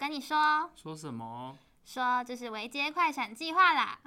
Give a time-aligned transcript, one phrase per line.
[0.00, 1.58] 跟你说，说什么？
[1.84, 4.00] 说这是维接快闪计划啦！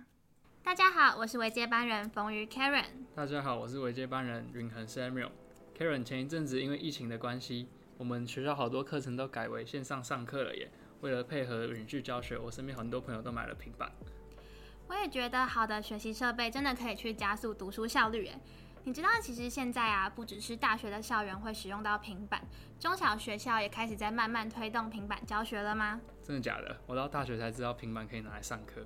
[0.63, 2.85] 大家好，我是维接班人冯瑜 Karen。
[3.13, 5.29] 大家好，我是维接班人云恒 Samuel。
[5.77, 7.69] Karen，前一阵子因为疫情的关系，
[7.99, 10.71] 我们学校好多课程都改为线上上课了耶。
[11.01, 13.91] 为了配合远距教学，我身边很多朋友都买了平板。
[14.87, 18.39] 我也觉得好的学习设备真的可以去加速读书效率耶。
[18.85, 22.41] 你知道，其实现在啊，不只是大学的校园会使用到平板，
[22.77, 26.01] 中小学校也开始在慢慢推动平板教学了吗？
[26.21, 26.81] 真的假的？
[26.85, 28.85] 我到大学才知道平板可以拿来上课。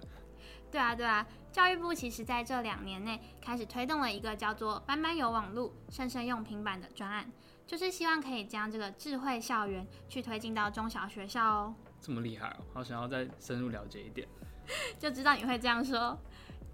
[0.70, 7.31] 对啊，对啊，教育部其实在这两年内开始推动了一个叫做“班班有网路，生生用平板”的专案，
[7.66, 11.75] 就是希望可以将这个智慧校园去推进到中小学校哦。
[12.00, 14.27] 这么厉害哦，好想要再深入了解一点。
[15.00, 16.20] 就知道你会这样说。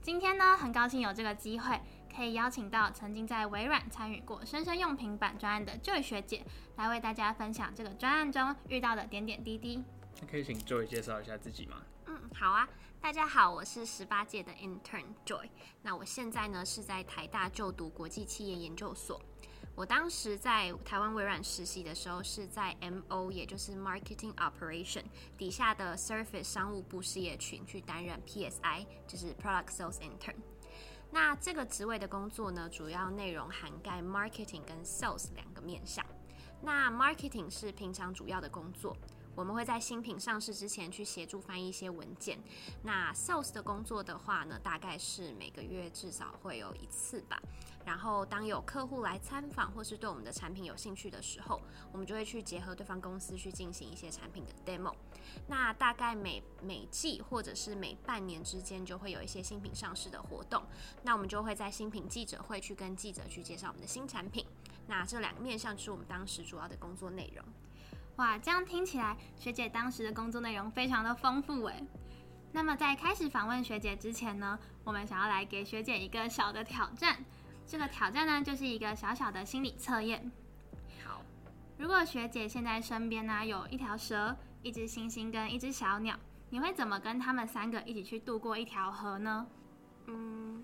[0.01, 1.79] 今天呢，很高兴有这个机会。
[2.15, 6.45] 可以邀请到曾经在微软参与过生生用品板专案的 Joy 学姐
[6.77, 9.83] 来为大家分享这个专案中遇到的点点滴滴。
[10.29, 11.81] 可以请 Joy 介绍一下自己吗？
[12.05, 12.69] 嗯，好啊，
[13.01, 15.49] 大家好，我是十八届的 Intern Joy。
[15.81, 19.19] 那我现在呢是在台大就读国际企业研究所。
[19.75, 25.03] 我当时在台湾微软实习的时候是在 MO，也就是 Marketing Operation
[25.35, 30.35] 底下的 Surface 商务部事业群去担任 PSI，就是 Product Sales Intern。
[31.13, 36.03] 那这个职位的工作呢，主要内容涵盖 marketing 跟 sales 两个面向。
[36.59, 38.97] 那 marketing 是平常主要的工作，
[39.35, 42.39] 我们会在新品上市之前去协助翻译一些文件。
[42.81, 47.39] 那 sales 的工作的话呢，大概是每个月至少会有一次吧。
[47.85, 54.93] 然后，当有客户来参访或是对我们的产品有兴趣的时候，我们就会去结合对方公司去进行一些产品的 demo。
[55.47, 60.63] 那大概每每季或者是每半年之间，就会有一些新品上市的活动。
[61.03, 64.45] 那我们就会在新品记者会去跟记者去介绍我们的新产品。
[64.87, 67.43] 那这两个面向是我们当时主要的工作内容。
[68.15, 71.83] 哇，这样听起来学姐当时的工作内容非常的丰富诶。
[72.51, 77.25] 那么在开始访问学姐之前呢，我们想要来给学姐一个小的挑战。
[77.65, 80.31] 这个挑战呢，就是一个小小的心理测验。
[81.03, 81.21] 好，
[81.77, 86.17] 如果学姐现在身边呢有一条蛇、一只猩猩跟一只小鸟，
[86.49, 89.47] 你会怎么跟他们三个一起去渡过一条河呢？
[90.05, 90.63] 嗯，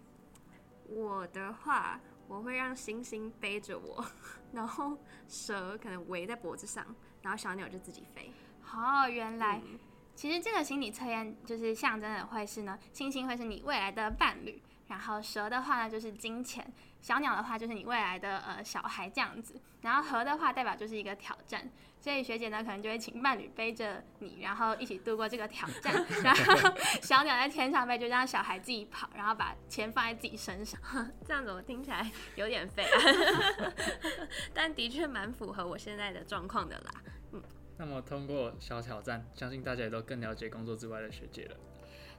[0.88, 4.06] 我的话，我会让猩猩背着我，
[4.54, 6.86] 然后蛇可能围在脖子上，
[7.22, 8.32] 然后小鸟就自己飞。
[8.72, 9.80] 哦，原来，嗯，
[10.14, 14.62] 其实这个心理测验就是象征的会是呢，猩猩会是你未来的伴侣。
[14.90, 16.66] 然后蛇的话呢，就是金钱；
[17.00, 19.62] 小鸟的话，就是你未来的呃小孩这样子。
[19.82, 21.70] 然后河的话，代表就是一个挑战。
[22.02, 25.94] 所以学姐呢，可能就会请伴侣背着你，然后一起度过这个挑战。
[26.24, 30.80] 然后小鸟在天上飞，就让小孩自己跑，然后把钱放在自己身上。
[31.26, 33.72] 这样子我听起来有点废啊，
[34.54, 36.92] 但的确蛮符合我现在的状况的啦。
[37.34, 37.44] 嗯，
[37.78, 41.56] 那么通过小挑战，相信大家也都更了解工作之外的学姐了。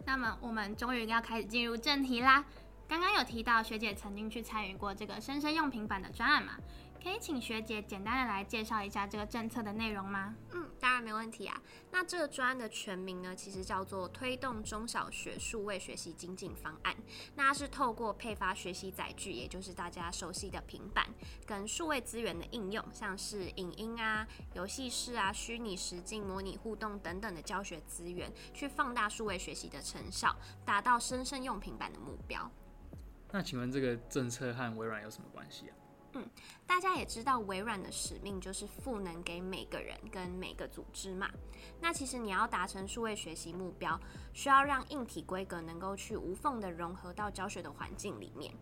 [0.07, 2.45] 那么我们终于要开始进入正题啦。
[2.91, 6.55] 刚刚有提到学姐曾经去参与过这个生生用平板的专案嘛？
[7.01, 10.35] 可以请学姐简单的来介绍一下这个政策的内容吗？
[10.51, 11.63] 嗯，当然没问题啊。
[11.93, 16.97] 那这个专案的全名呢，其实叫做推动中小学数位学习精进方案。
[17.37, 21.07] 那是透过配发学习载具，也就是大家熟悉的平板，
[21.47, 30.35] 跟数位资源的应用，像是影音啊、游戏室啊、虚拟实境模拟互动等等的教学资源，去放大数位学习的成效，
[30.65, 32.51] 达到生生用平板的目标。
[33.33, 35.77] 那请问这个政策和微软有什么关系啊？
[36.15, 36.29] 嗯，
[36.67, 41.31] 大家也知道，微软的使命就是赋能给每个人跟每个组织嘛。
[41.81, 43.99] 那其实你要达成数位学习目标，
[44.33, 48.53] 需要让硬体规格能够去无缝的融合到教学的环境里面。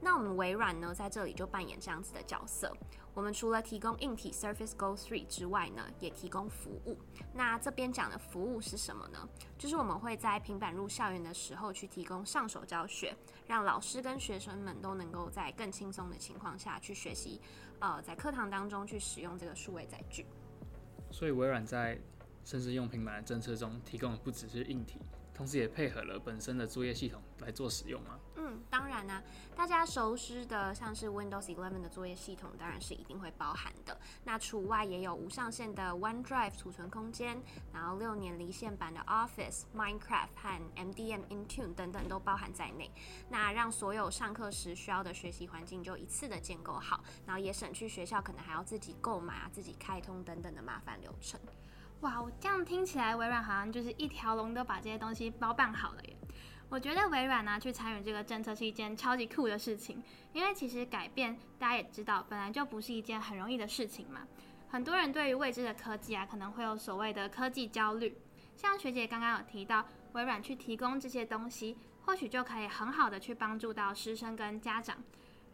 [0.00, 2.74] 那我们微软呢，在这里就扮演这样子的角色。
[3.16, 6.98] 我们除了提供硬体 Surface Go 3之外呢，也提供服务。
[7.32, 9.26] 那这边讲的服务是什么呢？
[9.56, 13.16] 就是我们会在平板入校园的时候去提供上手教学，
[13.46, 17.40] 让老师跟学生们都能够在更轻松的情况下去学习。
[17.80, 20.26] 呃，在课堂当中去使用这个数位载具。
[21.10, 21.98] 所以微软在
[22.44, 25.00] 甚至用平板的政策中提供的不只是硬体。
[25.32, 28.18] 同时也配合了本身的作业系统来做使用吗？
[28.38, 29.22] 嗯，当然啊，
[29.56, 33.98] 大家熟知的像是 Windows 11的作业系统，当然是一定会包含的。
[34.24, 37.40] 那除外也有无上限的 OneDrive 储存空间，
[37.72, 42.90] 然后六年离线版的 Office、Minecraft 和 MDM Intune 等等都包含在内。
[43.30, 51.40] 那让所有上课时需要的学习环境就一次的建构好，然后也省去学校可能还要自己购买啊、自己开通等等的麻烦流程。
[52.00, 56.16] 哇，我这样听起来，微软好像就是一条龙都把这些东西包办好了耶。
[56.68, 60.02] 我觉得微软呢、去参与这个政策是一件超级酷的事情，
[60.32, 64.26] 因为其实改变大家也知道，本来就不是一件很容易的事情嘛。
[64.68, 68.18] 很多人对于未知的科技啊，可能会有所谓的科技焦虑，
[68.56, 74.96] 像学姐刚刚有提到，微软去提供这些东西，或许就可以很好的去帮助到师生跟家长。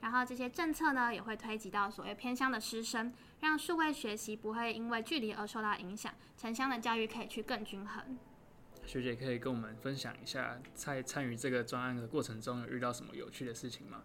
[0.00, 8.18] 然后这些政策呢，也会推及到所谓偏乡的师生，让数位学习不会因为距离而受到影响，城乡的教育可以去更均衡。
[8.84, 14.02] 学姐可以跟我们分享一下，在参与这个专案的过程中，有遇到什么有趣的事情吗？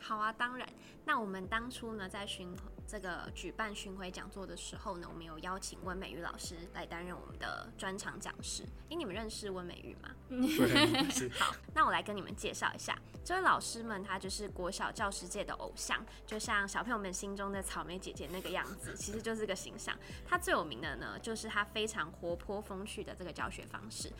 [0.00, 0.68] 好啊，当然。
[1.04, 2.54] 那我们当初呢，在寻
[2.90, 8.64] 这个举办巡回讲座的时候呢，我们有邀请温美玉老师来担任我们的专场讲师。
[8.88, 10.10] 诶，你们认识温美玉吗？
[11.38, 19.96] 好，那我来跟你们介绍一下，这位老师们，他就是国小教师界的偶像，就像小朋友们心中的草莓姐姐那个样子，其实就是个形象。
[20.26, 24.12] 他最有名的呢，就是他非常活泼风趣的这个教学方式。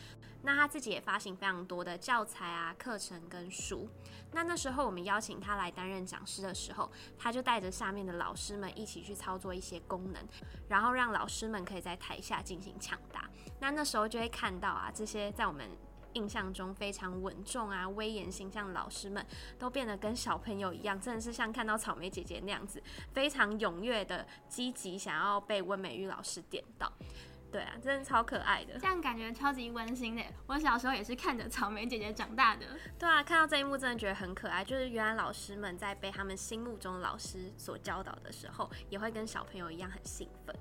[0.43, 3.87] 那他自己也发行非常多的教材啊、课程跟书。
[4.31, 10.23] 那那时候我们邀请他来担任讲师的时候，他就带着下面的老师们一起去操作一些功能，
[10.69, 13.27] 然后让老师们可以在台下进行抢答。
[13.59, 15.67] 那那时候就会看到啊，这些在我们
[16.13, 19.25] 印象中非常稳重啊、威严形象的老师们，
[19.57, 26.91] 都变得跟小朋友一样，真的是像看到草莓姐姐那样子，非常踊跃的、积极想要被温美玉老师点到。
[27.51, 30.23] 对啊，真的超可爱的，这样感觉超级温馨的。
[30.47, 32.65] 我小时候也是看着草莓姐姐长大的。
[32.97, 34.63] 对啊，看到这一幕真的觉得很可爱。
[34.63, 40.55] 就是原来老师们在被他们心目中的老师所教导的时候，也会跟小朋友一样很兴奋，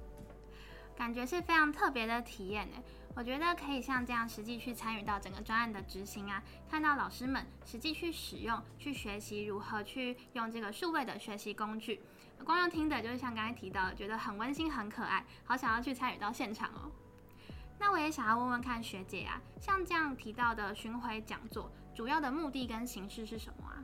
[0.97, 2.77] 感觉是非常特别的体验呢。
[3.15, 12.01] 我觉得可以像这样实际去参与到整个专案的执行啊，看到老师们实际去使用、去学习如何去用这个数位的学习工具。
[12.45, 16.91] 光用听的，就是像刚才提到，觉得很温馨、很可爱，好想要去参与到现场哦。
[17.79, 23.83] 那我也想要问问看学姐啊，像这样提到的巡回讲座，主要的目的跟形式是什么啊？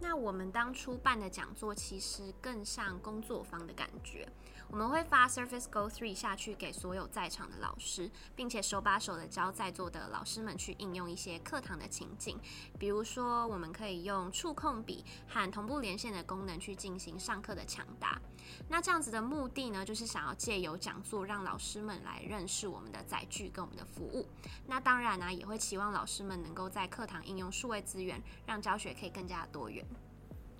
[0.00, 4.26] 那我们当初办的讲座，其实更像工作坊的感觉。
[4.70, 12.38] 我们会发 Surface Go 3下去给所有在场的老师，并且手把手的教在座的老师们去应用一些课堂的情景，
[12.78, 18.20] 比如说我们可以用触控笔和同步连线的功能去进行上课的抢答。
[18.68, 24.28] 那这样子的目的呢，就是想要借由讲座让老师们来认识我们的载具跟我们的服务。
[24.68, 29.84] 那当然呢、也会期望老师们能够在课堂应用数位资源，让教学可以更加多元。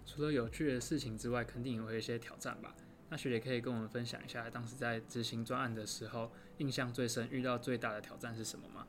[0.04, 2.74] 除了有趣的事情之外，肯定也会有一些挑战吧。
[3.10, 8.86] 那学姐可以跟我们分享一下，当时在执行专案的时候，印象最深、遇到最大的挑战是什么吗？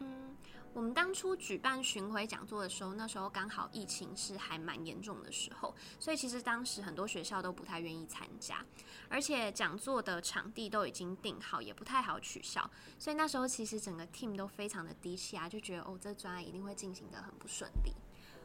[0.00, 0.34] 嗯，
[0.72, 8.64] 我们当初举办巡回讲座的时候，那时候刚好疫情是还蛮严重的时候，所以其实当时很多学校都不太愿意参加，
[9.10, 17.92] 而且讲座的场地都已经定好，也不太好取消，所以那时候其实整个 team 都非常的低气压，就觉得哦，这专案一定会进行的很不顺利。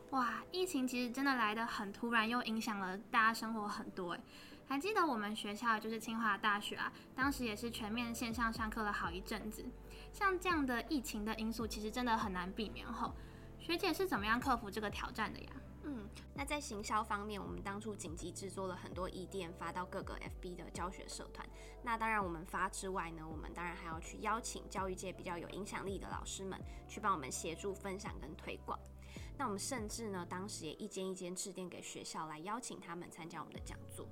[0.10, 4.22] 哇，疫情其实真的来的很突然，又影响了大家生活很多诶。
[4.68, 9.63] 还记得我们学校就是清华大学啊，当时也是全面线上上课了好一阵子。
[10.12, 12.92] 像这样的疫情的因素，其实真的很难避免。
[12.92, 13.13] 后
[13.60, 15.50] 学姐是怎么样克服这个挑战的呀？
[15.86, 21.48] 嗯，那在行销方面，我们当初紧急制作了很多 E 店发到各个 FB 的教学社团。
[21.83, 26.57] 那当然，我们发之外呢，我们当然还要去邀请教育界比较有影响力的老师们，
[26.88, 28.80] 去帮我们协助分享跟推广。
[29.38, 34.07] 那我们甚至呢，当时也一间一间致电给学校来邀请他们参加我们的讲座。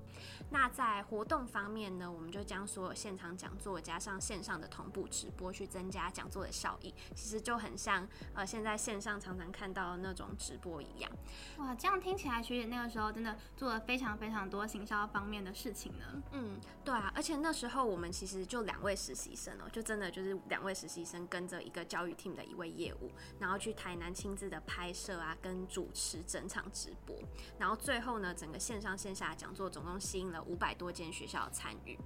[0.50, 6.94] 那在活动方面呢，我们就将所有现场讲座加上线上的同步直播，去增加讲座的效益。
[7.16, 11.12] 其实就很像呃现在线上常常看到的那种直播一样。
[11.58, 16.22] 哇，这样听起来学姐那个时候真的做了非常非常多行销方面的事情呢。
[16.32, 25.11] 嗯，对啊，而且那时候我们其实就两位实习生哦，就真的就是两位实习生跟着一个教育 team 的一位业务，然后去台南亲自的拍摄。
[25.20, 27.16] 啊，跟主持整场直播，
[27.58, 31.98] 然后最后呢，整个线上线下讲座总共吸引了五百多间学校参与，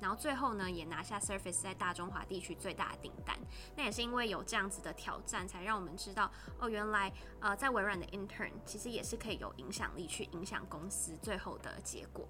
[0.00, 3.36] 然后最后呢，也拿下 Surface 在大中华地区最大的订单。
[3.76, 12.28] 那也是因为有这样子的挑战，才让我们知道哦，原来呃，在微软的 intern 其实也是可以有影响力去影响公司最后的结果。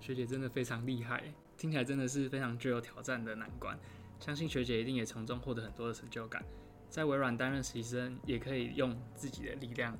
[0.00, 3.78] 学姐真的非常厉害，听起来真的是非常具有挑战的难关，
[4.18, 6.42] 相信学姐一定也从中获得很多的成就感。
[6.90, 9.96] 在微软担任实习生，也可以用自己的力量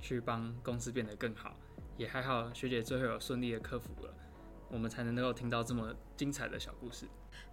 [0.00, 1.56] 去帮公司变得更好。
[1.96, 4.12] 也还好，学姐最后有顺利的克服了，
[4.68, 7.06] 我们才能够听到这么精彩的小故事。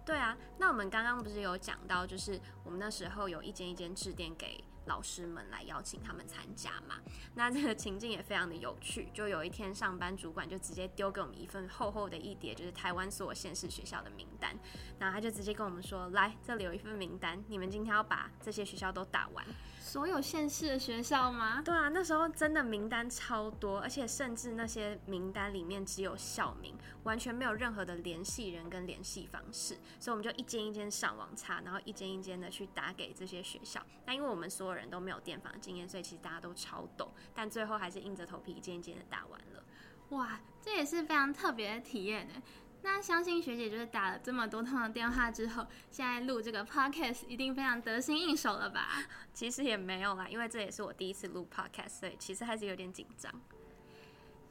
[0.04, 6.96] 对啊，那我们刚刚不是有讲到，就是我们那时候有一间一间致电给老师们来邀请他们参加嘛，
[7.34, 9.08] 那这个情境也非常的有趣。
[9.14, 14.52] 就有一天上班主管就直接丢给我们一份厚厚的一叠，就是台湾所有县市学校的名单，
[14.98, 19.46] 然后他就直接跟我们说：“来，这里有一份名单，你们今天要把这些学校都打完。”
[19.78, 21.62] 所有县市的学校吗？
[21.64, 26.76] 对啊，那时候真的名单超多，而且甚至那些名单里面只有校名。
[27.04, 33.84] 完全没有任何的联系人跟联系方式，所以我们就一间一间上网查，然后一间一间的去打给这些学校。
[34.06, 39.64] 那因为我们所有人都没有电访经验，所以其实大家都超懂，但最后还是硬着头皮一间一间的打完了。
[40.10, 42.34] 哇，这也是非常特别的体验呢。
[42.82, 49.04] 那相信学姐就是打了这么多通的电话之后，现在录这个 podcast 一定非常得心应手了吧？
[49.34, 53.30] 其实也没有啦，因为这也是我第一次录 podcast，所以其实还是有点紧张。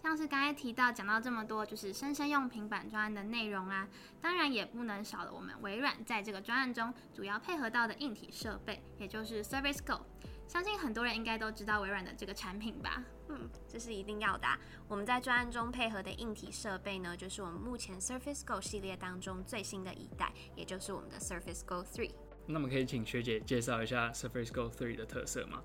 [0.01, 3.87] 像是刚才提到讲到这么多，就是生生用平板专案的内容啊，
[4.21, 10.01] 当然也不能少了我们微软在这个专案中主要配合到的硬体设备，也就是 Surface Go。
[10.47, 13.03] 相信很多人应该都知道微软的这个产品吧？
[13.27, 14.57] 嗯，这是一定要的啊。
[14.87, 22.09] 我们在专案中配合的硬体设备呢，就是我们目前 Surface Go 系列当中最新的一代，也就是我们的 Surface Go 3。
[22.47, 25.61] 那么可以请学姐介绍一下 Surface Go 3的特色吗？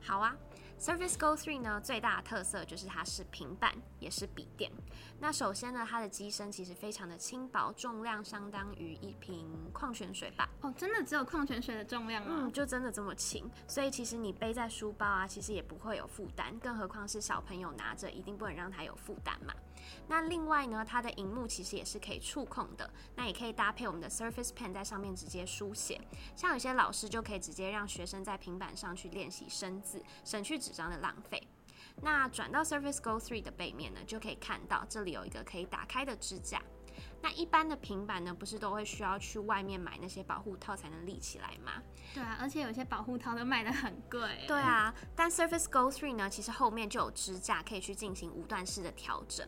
[0.00, 0.36] 好啊。
[0.78, 4.72] Surface Go 3呢，最大的特色就是它是平板，也是笔电。
[5.18, 10.48] 那首先呢，它的机身其实非常的轻薄，重量相当于一瓶矿泉水吧？
[10.62, 12.44] 哦，真的只有矿泉水的重量吗？
[12.44, 13.46] 嗯，就真的这么轻。
[13.68, 16.58] 所以其实你背在书包啊，其实也不会有负担。
[16.60, 19.52] 更何况是小朋友拿着，一定不能让他有负担嘛。
[20.08, 26.00] 那另外呢，它的荧幕其实也是可以触控的，那也可以搭配我们的 Surface Pen 在上面直接书写。
[26.34, 31.42] 像有些老师就可以直接让学生在平板上去练习生字，省去纸张的浪费。
[32.02, 36.62] 那转到 Surface Go 3的背面呢，就可以看到这里有一个可以打开的支架。
[37.22, 41.82] 那一般的平板呢，不是都会需要去外面买那些保护套才能立起来吗？
[42.14, 44.44] 对啊，而且有些保护套都卖得很贵。
[44.48, 49.46] 对啊，但 Surface Go 3呢，其实后面就有支架可以去进行五段式的调整。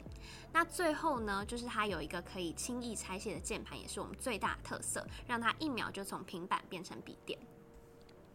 [0.53, 7.39] 那最后呢，就是它有一个可以轻易拆卸的键盘，也是我们最大的特色，让它一秒就从平板变成笔电。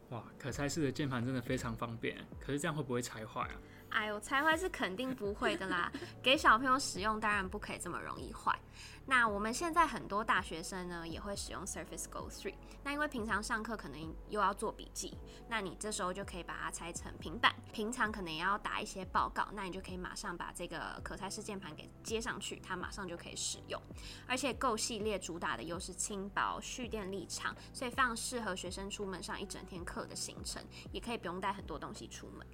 [0.09, 3.55] 哇，可拆式的键盘真的非常方便，可是这样会不会拆坏啊？
[3.89, 5.91] 哎呦，拆坏是肯定不会的啦，
[6.21, 8.57] 给小朋友使用当然不可以这么容易坏。
[9.05, 12.53] 那我们现在很多大学生呢也会使用 Surface Go 3。
[12.83, 15.17] 那因为平常上课可能又要做笔记，
[15.47, 17.55] 那你这时候就可以把它拆成平板。
[17.71, 23.81] 平常可能也要打一些报告，那你就可以马上把这个可拆式键盘给接上去，它马上就可以使用。
[24.27, 32.45] 而且 Go 系列主打的又是轻薄、蓄电力长，所以非常适合学生出门上一整天课的行程，也可以不用带很多东西出门。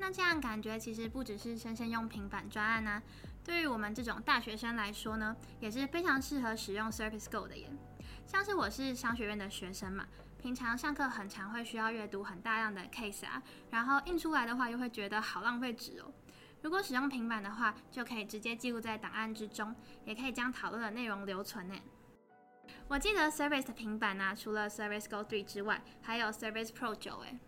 [0.00, 3.02] 那这样感觉其实不只是生生用平板专案啊。
[3.44, 7.70] 对于我们这种大学生来说呢，也是非常适合使用 Surface Go 的耶。
[8.26, 10.06] 像是我是商学院的学生嘛，
[10.40, 16.10] 平常上课很常会需要阅读很大量的 case 啊，然后印出来的话又会觉得好浪费纸哦。
[16.62, 19.74] 如果使用平板的话，就可以直接记录在档案之中，
[20.06, 21.74] 也可以将讨论的内容留存呢。
[22.88, 27.38] 我记得 Surface 的平板啊，除了 Surface Go 3之外，还有 Surface Pro 9哎。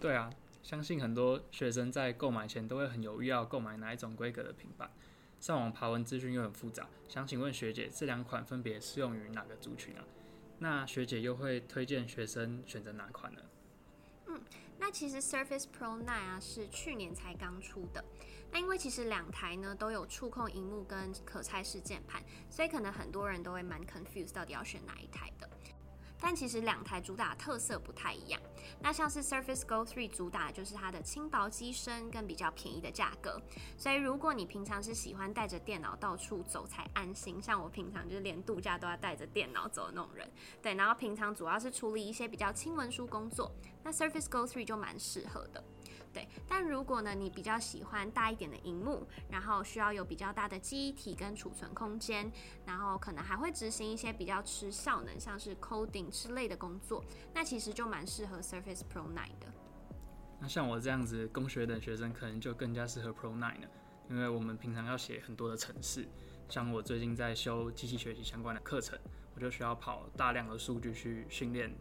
[0.00, 0.30] 对啊。
[0.64, 4.90] 相信很多学生在购买前都会很犹豫，要购买哪一种规格的平板。
[5.38, 10.02] 上网爬文资讯又很复杂，想请问学姐，这两款分别适用于哪个族群啊？
[10.60, 13.42] 那学姐又会推荐学生选择哪款呢？
[14.28, 14.40] 嗯，
[14.78, 18.02] 那其实 Surface Pro 9啊是去年才刚出的。
[18.50, 25.46] 那因为其实两台呢都有触控荧幕跟可拆式键盘，所以可能很多人都会蛮 confused，到底要选哪一台的。
[26.18, 28.40] 但其实两台主打特色不太一样。
[28.80, 33.40] 那像是 Surface Go 3主打的就是它的轻薄机身跟比较便宜的价格。
[33.76, 40.30] 所以如果你平常是喜欢带着电脑到处走才安心，像我平常就是连度假都要带着电脑走的那种人，
[40.62, 43.50] 对，然后平常主要是处理一些比较轻文书工作，
[43.82, 45.62] 那 Surface Go 3就蛮适合的。
[46.12, 52.30] 对，但如果呢，你比较喜欢大一点的荧幕，然后需要有比较大的记忆体跟储存空间，
[52.64, 59.52] 然后可能还会执行一些比较吃效能，像是 coding 之类的工作，那其实就蛮适合 Surface Pro 9的。
[60.40, 63.68] 那像我这样子工学的学生，可能就更加适合 Pro 9了，
[64.10, 66.06] 因为我们平常要写很多的程式，
[66.48, 68.98] 像我最近在修机器学习相关的课程，
[69.34, 71.74] 我就需要跑大量的数据去训练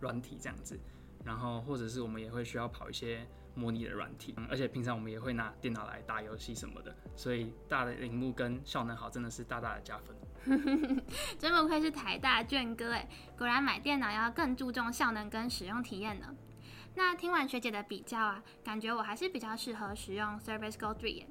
[0.00, 0.78] 软体这样子，
[1.24, 3.26] 然后或者是我们也会需要跑一些。
[3.52, 10.16] 模拟的软体，而且平常我们也会拿电脑来打游戏什么的，所以大的荧幕跟效能好真的是大大的加分。
[11.36, 16.32] 真不愧是台大卷哥哎，果然买电脑要更注重效能跟使用体验呢。
[16.94, 21.28] 那听完学姐的比较啊，感觉我还是比较适合使用 Surface Go 3耶。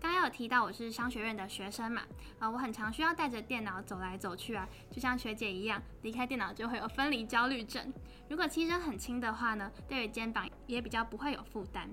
[0.00, 2.02] 刚刚有提到我是商学院的学生嘛，
[2.38, 7.92] 啊，我很常需要带着电脑走来走去啊，就像学姐一样，离开电脑就会有分离焦虑症。
[8.28, 11.88] 如果机身很轻的话呢，对于肩膀也比较不会有负担。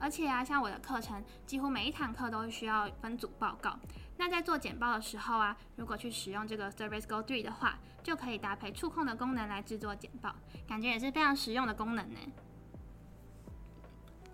[0.00, 3.78] 而且啊，像我的课程，几乎每一堂课都需要分组报告。
[4.16, 10.34] 那在做简报的时候啊，如果去使用这个 Surface Go 3的话，就可以搭配触控的功能来制作简报，
[10.66, 12.18] 感觉也是非常实用的功能呢。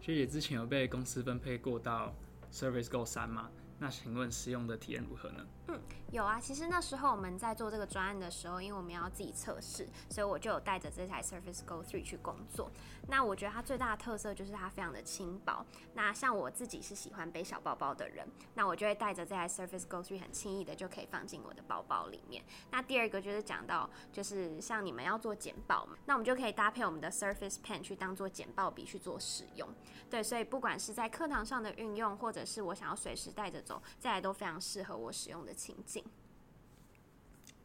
[0.01, 2.15] 学姐之前有被公司分配过到
[2.53, 3.51] Service Go 3吗？
[3.79, 5.47] 那请问使用的体验如何呢？
[5.73, 6.41] 嗯，有啊。
[6.41, 12.71] 其实那时候我们在做这个专案的时候，因为我们要自己测试，所以我就有带着这台 Surface Go 3去工作。
[13.09, 15.65] 那我觉得它最大的特色就是它非常的轻薄。
[15.95, 22.45] 那像我自己是喜欢背小包包的人，那我就会带着这台 Surface Go 3很轻易的就可以放进我的包包里面。
[22.73, 29.69] 那第二个就是讲到，就是像你们要做简报嘛，那我们就可以搭配我们的 Surface Pen 去当做简报笔去做使用。
[30.09, 36.03] 对，所以不管是在课堂上的运用，或者是我想要随时带着走，这台都非常适合我使用的情境。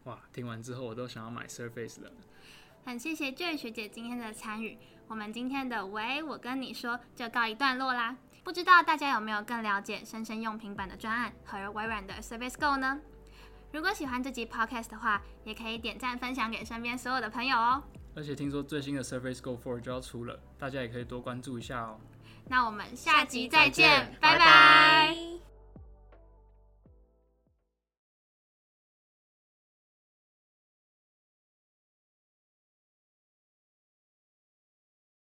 [0.03, 2.11] 哇，听完之后我都想要买 Surface 了。
[2.83, 8.17] 很谢谢 Joy 学姐今天的参与，我们今天的喂，我跟你说就告一段落啦。
[8.43, 12.99] 不知道大家有没有更了解生生用平板的专案和微软的 Surface Go 呢？
[13.71, 17.83] 如果喜欢这集 Podcast 的话，也可以点赞分享给身边所有的朋友哦。
[18.15, 21.99] 而且听说最新的 Surface Go 4就要出了，大家也可以多关注一下哦。
[22.47, 25.34] 那我们下集再见，拜拜。